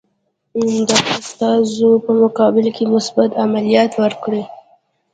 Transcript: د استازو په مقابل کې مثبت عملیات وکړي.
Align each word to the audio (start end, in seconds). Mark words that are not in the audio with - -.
د 0.87 0.89
استازو 1.17 1.91
په 2.05 2.11
مقابل 2.21 2.65
کې 2.75 2.83
مثبت 2.95 3.29
عملیات 3.43 3.91
وکړي. 4.01 4.43